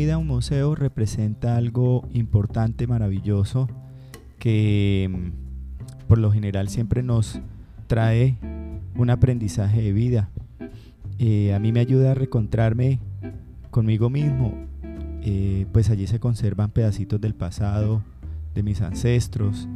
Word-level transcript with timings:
ida 0.00 0.14
a 0.14 0.18
un 0.18 0.26
museo 0.26 0.74
representa 0.74 1.56
algo 1.56 2.08
importante, 2.12 2.86
maravilloso, 2.86 3.68
que 4.38 5.08
mm, 5.10 6.06
por 6.08 6.18
lo 6.18 6.32
general 6.32 6.68
siempre 6.68 7.02
nos 7.02 7.40
trae 7.86 8.38
un 8.96 9.10
aprendizaje 9.10 9.82
de 9.82 9.92
vida. 9.92 10.30
Eh, 11.18 11.52
a 11.54 11.58
mí 11.58 11.72
me 11.72 11.80
ayuda 11.80 12.12
a 12.12 12.14
recontrarme 12.14 12.98
conmigo 13.70 14.10
mismo, 14.10 14.54
eh, 15.22 15.66
pues 15.72 15.90
allí 15.90 16.06
se 16.06 16.18
conservan 16.18 16.70
pedacitos 16.70 17.20
del 17.20 17.34
pasado, 17.34 18.02
de 18.54 18.62
mis 18.62 18.80
ancestros 18.80 19.68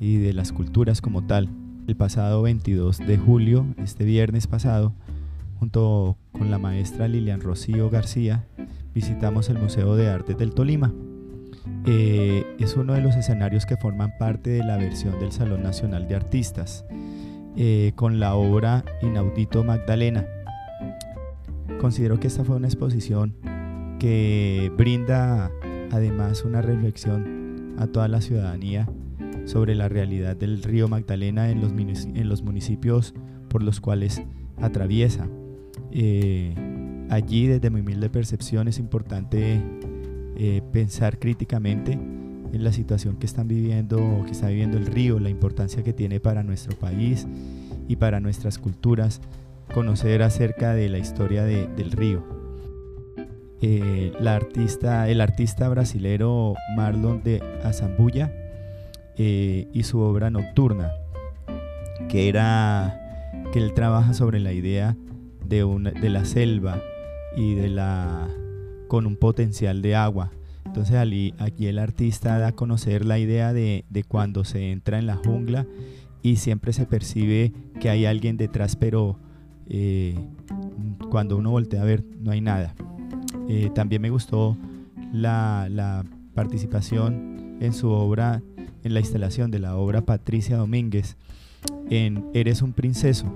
y 0.00 0.16
de 0.16 0.32
las 0.32 0.52
culturas 0.52 1.00
como 1.00 1.24
tal. 1.24 1.48
El 1.86 1.96
pasado 1.96 2.42
22 2.42 2.98
de 2.98 3.16
julio, 3.16 3.66
este 3.78 4.04
viernes 4.04 4.46
pasado, 4.46 4.92
junto 5.58 6.16
con 6.32 6.50
la 6.50 6.58
maestra 6.58 7.06
Lilian 7.06 7.40
Rocío 7.40 7.88
García, 7.90 8.44
visitamos 8.94 9.48
el 9.48 9.58
Museo 9.58 9.96
de 9.96 10.08
Arte 10.08 10.34
del 10.34 10.54
Tolima. 10.54 10.92
Eh, 11.86 12.44
es 12.58 12.76
uno 12.76 12.94
de 12.94 13.00
los 13.00 13.16
escenarios 13.16 13.66
que 13.66 13.76
forman 13.76 14.12
parte 14.18 14.50
de 14.50 14.64
la 14.64 14.76
versión 14.76 15.18
del 15.20 15.32
Salón 15.32 15.62
Nacional 15.62 16.08
de 16.08 16.16
Artistas, 16.16 16.84
eh, 17.56 17.92
con 17.94 18.20
la 18.20 18.34
obra 18.34 18.84
Inaudito 19.02 19.64
Magdalena. 19.64 20.26
Considero 21.80 22.20
que 22.20 22.28
esta 22.28 22.44
fue 22.44 22.56
una 22.56 22.68
exposición 22.68 23.34
que 23.98 24.72
brinda 24.76 25.50
además 25.90 26.44
una 26.44 26.62
reflexión 26.62 27.76
a 27.78 27.86
toda 27.86 28.08
la 28.08 28.20
ciudadanía 28.20 28.88
sobre 29.44 29.74
la 29.74 29.88
realidad 29.88 30.36
del 30.36 30.62
río 30.62 30.88
Magdalena 30.88 31.50
en 31.50 31.60
los, 31.60 32.42
municipios 32.42 33.14
por 33.48 33.62
los 33.62 33.80
cuales 33.80 34.22
atraviesa. 34.60 35.28
Eh, 35.90 36.54
allí, 37.12 37.46
desde 37.46 37.68
mi 37.68 37.80
humilde 37.80 38.08
percepción, 38.08 38.68
es 38.68 38.78
importante 38.78 39.60
eh, 40.36 40.62
pensar 40.72 41.18
críticamente 41.18 41.92
en 41.92 42.64
la 42.64 42.72
situación 42.72 43.16
que 43.16 43.26
están 43.26 43.48
viviendo, 43.48 44.22
que 44.24 44.32
está 44.32 44.48
viviendo 44.48 44.78
el 44.78 44.86
río, 44.86 45.18
la 45.18 45.28
importancia 45.28 45.82
que 45.82 45.92
tiene 45.92 46.20
para 46.20 46.42
nuestro 46.42 46.76
país 46.78 47.26
y 47.86 47.96
para 47.96 48.20
nuestras 48.20 48.58
culturas, 48.58 49.20
conocer 49.74 50.22
acerca 50.22 50.74
de 50.74 50.88
la 50.88 50.98
historia 50.98 51.44
del 51.44 51.92
río. 51.92 52.24
Eh, 53.60 54.12
artista, 54.26 55.08
el 55.08 55.20
artista 55.20 55.68
brasilero 55.68 56.54
Marlon 56.76 57.22
de 57.22 57.42
Azambuya 57.62 58.32
eh, 59.18 59.68
y 59.72 59.82
su 59.82 60.00
obra 60.00 60.30
Nocturna, 60.30 60.90
que 62.08 62.28
era 62.28 62.98
que 63.52 63.58
él 63.58 63.74
trabaja 63.74 64.14
sobre 64.14 64.40
la 64.40 64.52
idea 64.52 64.96
de, 65.46 65.64
una, 65.64 65.90
de 65.90 66.08
la 66.08 66.24
selva 66.24 66.82
y 67.36 67.54
de 67.54 67.68
la 67.68 68.28
con 68.88 69.06
un 69.06 69.16
potencial 69.16 69.82
de 69.82 69.94
agua. 69.94 70.32
Entonces 70.66 70.96
aquí 71.38 71.66
el 71.66 71.78
artista 71.78 72.38
da 72.38 72.48
a 72.48 72.52
conocer 72.52 73.04
la 73.04 73.18
idea 73.18 73.52
de, 73.52 73.84
de, 73.90 74.04
cuando 74.04 74.44
se 74.44 74.70
entra 74.70 74.98
en 74.98 75.06
la 75.06 75.16
jungla 75.16 75.66
y 76.22 76.36
siempre 76.36 76.72
se 76.72 76.86
percibe 76.86 77.52
que 77.80 77.90
hay 77.90 78.04
alguien 78.06 78.36
detrás, 78.36 78.76
pero 78.76 79.18
eh, 79.68 80.14
cuando 81.10 81.36
uno 81.36 81.50
voltea 81.50 81.82
a 81.82 81.84
ver 81.84 82.04
no 82.20 82.30
hay 82.30 82.40
nada. 82.40 82.74
Eh, 83.48 83.70
también 83.74 84.02
me 84.02 84.10
gustó 84.10 84.56
la, 85.12 85.68
la 85.70 86.04
participación 86.34 87.58
en 87.60 87.72
su 87.72 87.90
obra 87.90 88.42
en 88.84 88.94
la 88.94 89.00
instalación 89.00 89.50
de 89.50 89.58
la 89.58 89.76
obra 89.76 90.00
Patricia 90.02 90.56
Domínguez 90.56 91.16
en 91.90 92.24
Eres 92.34 92.62
un 92.62 92.72
princeso. 92.72 93.26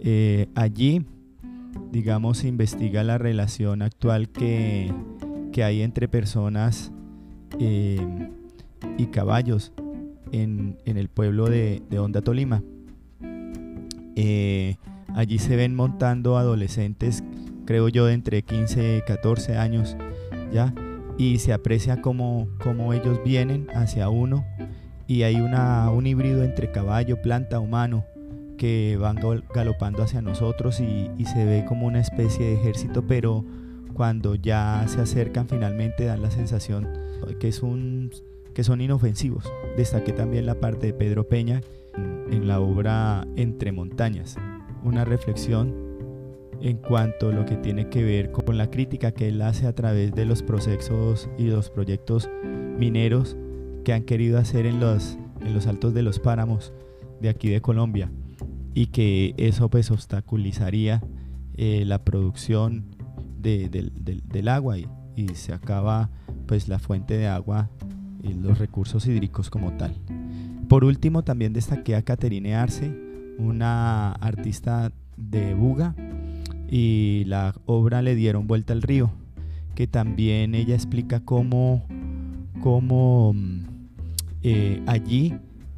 Eh, 0.00 0.48
allí, 0.54 1.04
digamos, 1.90 2.44
investiga 2.44 3.04
la 3.04 3.18
relación 3.18 3.82
actual 3.82 4.28
que, 4.28 4.92
hay 5.62 5.80
entre 5.80 6.06
personas 6.06 6.92
eh, 7.58 8.28
y 8.98 9.06
caballos 9.06 9.72
en, 10.30 10.76
el 10.84 11.08
pueblo 11.08 11.46
de, 11.46 11.82
de 11.88 11.98
Honda 11.98 12.20
Tolima. 12.20 12.62
Eh, 14.16 14.76
allí 15.14 15.38
se 15.38 15.56
ven 15.56 15.74
montando 15.74 16.36
adolescentes, 16.36 17.24
creo 17.64 17.88
yo, 17.88 18.04
de 18.04 18.12
entre 18.12 18.42
15 18.42 18.98
y 18.98 19.00
14 19.06 19.56
años, 19.56 19.96
¿ya? 20.52 20.74
y 21.18 21.38
se 21.38 21.52
aprecia 21.52 22.02
cómo, 22.02 22.48
ellos 22.92 23.20
vienen 23.24 23.68
hacia 23.74 24.08
uno 24.08 24.44
y 25.06 25.22
hay 25.22 25.40
una, 25.40 25.90
un 25.90 26.06
híbrido 26.06 26.44
entre 26.44 26.70
caballo, 26.70 27.20
planta, 27.22 27.60
humano 27.60 28.04
que 28.56 28.96
van 28.98 29.18
galopando 29.54 30.02
hacia 30.02 30.22
nosotros 30.22 30.80
y, 30.80 31.10
se 31.26 31.44
ve 31.44 31.64
como 31.66 31.86
una 31.86 32.00
especie 32.00 32.46
de 32.46 32.54
ejército, 32.54 33.06
pero 33.06 33.44
cuando 33.94 34.34
ya 34.34 34.84
se 34.86 35.00
acercan 35.00 35.48
finalmente 35.48 36.04
dan 36.04 36.22
la 36.22 36.30
sensación 36.30 36.88
que, 37.40 37.48
es 37.48 37.62
un, 37.62 38.10
que 38.54 38.64
son 38.64 38.80
inofensivos. 38.80 39.50
Destaqué 39.76 40.12
también 40.12 40.46
la 40.46 40.60
parte 40.60 40.88
de 40.88 40.92
Pedro 40.92 41.28
Peña 41.28 41.60
en 42.30 42.46
la 42.46 42.60
obra 42.60 43.26
Entre 43.36 43.72
Montañas, 43.72 44.36
una 44.84 45.04
reflexión 45.04 45.86
en 46.60 46.78
cuanto 46.78 47.28
a 47.28 47.32
lo 47.32 47.44
que 47.44 47.56
tiene 47.56 47.88
que 47.88 48.02
ver 48.02 48.32
con 48.32 48.56
la 48.56 48.70
crítica 48.70 49.12
que 49.12 49.28
él 49.28 49.42
hace 49.42 49.66
a 49.66 49.74
través 49.74 50.14
de 50.14 50.24
los 50.24 50.42
procesos 50.42 51.28
y 51.36 51.48
los 51.48 51.70
proyectos 51.70 52.30
mineros 52.78 53.36
que 53.84 53.92
han 53.92 54.04
querido 54.04 54.38
hacer 54.38 54.66
en 54.66 54.80
los, 54.80 55.18
en 55.40 55.54
los 55.54 55.66
altos 55.66 55.92
de 55.92 56.02
los 56.02 56.18
páramos 56.18 56.72
de 57.20 57.28
aquí 57.28 57.50
de 57.50 57.60
Colombia 57.60 58.10
y 58.76 58.88
que 58.88 59.34
eso 59.38 59.70
pues 59.70 59.90
obstaculizaría 59.90 61.02
eh, 61.56 61.84
la 61.86 62.04
producción 62.04 62.84
del 63.40 64.48
agua 64.48 64.76
y, 64.78 64.86
se 65.32 65.54
acaba 65.54 66.10
pues 66.46 66.68
la 66.68 66.78
fuente 66.78 67.16
de 67.16 67.26
agua 67.26 67.70
y 68.22 68.34
los 68.34 68.58
recursos 68.58 69.06
hídricos 69.06 69.48
como 69.48 69.72
tal. 69.78 69.94
Por 70.68 70.84
último 70.84 71.24
también 71.24 71.54
destaqué 71.54 71.96
a 71.96 72.02
Caterine 72.02 72.54
Arce, 72.54 72.92
una 73.38 74.12
artista 74.12 74.92
de 75.16 75.54
Buga, 75.54 75.94
y 76.68 77.24
la 77.28 77.54
obra 77.64 78.02
Le 78.02 78.14
dieron 78.14 78.46
vuelta 78.46 78.74
al 78.74 78.82
río, 78.82 79.10
que 79.74 79.86
también 79.86 80.54
ella 80.54 80.74
explica 80.74 81.20
cómo, 81.20 81.86
cómo 82.60 83.32
mm, 83.32 83.60
eh, 84.42 84.82
allí 84.86 85.34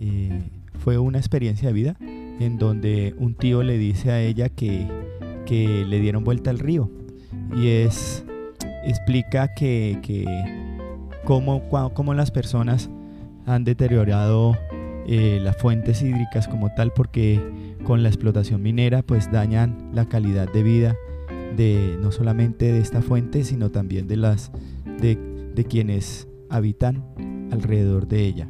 eh, 0.00 0.42
fue 0.80 0.98
una 0.98 1.18
experiencia 1.18 1.68
de 1.68 1.74
vida 1.74 1.96
en 2.40 2.58
donde 2.58 3.14
un 3.18 3.34
tío 3.34 3.62
le 3.62 3.78
dice 3.78 4.10
a 4.10 4.20
ella 4.20 4.48
que, 4.48 4.88
que 5.46 5.84
le 5.86 6.00
dieron 6.00 6.24
vuelta 6.24 6.50
al 6.50 6.58
río 6.58 6.90
y 7.54 7.68
es 7.68 8.24
explica 8.84 9.54
que, 9.54 9.98
que 10.02 10.24
cómo, 11.24 11.68
cómo 11.94 12.14
las 12.14 12.30
personas 12.30 12.90
han 13.46 13.64
deteriorado 13.64 14.56
eh, 15.06 15.38
las 15.42 15.56
fuentes 15.56 16.02
hídricas 16.02 16.48
como 16.48 16.72
tal 16.74 16.92
porque 16.92 17.40
con 17.84 18.02
la 18.02 18.08
explotación 18.08 18.62
minera 18.62 19.02
pues 19.02 19.30
dañan 19.30 19.90
la 19.92 20.06
calidad 20.06 20.50
de 20.50 20.62
vida 20.62 20.96
de 21.56 21.98
no 22.00 22.10
solamente 22.10 22.72
de 22.72 22.80
esta 22.80 23.02
fuente 23.02 23.44
sino 23.44 23.70
también 23.70 24.08
de 24.08 24.16
las 24.16 24.50
de, 25.00 25.18
de 25.54 25.64
quienes 25.64 26.26
habitan 26.48 27.04
alrededor 27.50 28.08
de 28.08 28.24
ella. 28.24 28.48